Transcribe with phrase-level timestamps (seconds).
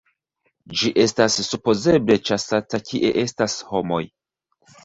[0.79, 4.05] Ĝi estas supozeble ĉasata kie estas homoj.